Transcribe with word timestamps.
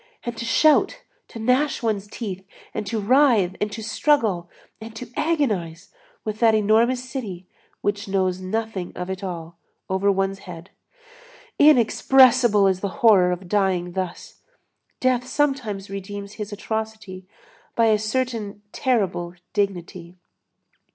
And 0.23 0.35
to 0.37 0.45
shout, 0.45 1.03
to 1.27 1.37
gnash 1.37 1.83
one's 1.83 2.07
teeth, 2.07 2.43
and 2.73 2.87
to 2.87 2.99
writhe, 2.99 3.55
and 3.61 3.71
to 3.71 3.83
struggle, 3.83 4.49
and 4.81 4.95
to 4.95 5.11
agonize, 5.15 5.89
with 6.25 6.39
that 6.39 6.55
enormous 6.55 7.07
city 7.07 7.45
which 7.81 8.07
knows 8.07 8.39
nothing 8.41 8.93
of 8.95 9.11
it 9.11 9.23
all, 9.23 9.57
over 9.91 10.11
one's 10.11 10.39
head! 10.49 10.71
Inexpressible 11.59 12.65
is 12.65 12.79
the 12.79 12.89
horror 13.05 13.31
of 13.31 13.47
dying 13.47 13.91
thus! 13.91 14.39
Death 14.99 15.27
sometimes 15.27 15.87
redeems 15.91 16.33
his 16.41 16.51
atrocity 16.51 17.27
by 17.75 17.85
a 17.85 17.99
certain 17.99 18.63
terrible 18.71 19.35
dignity. 19.53 20.15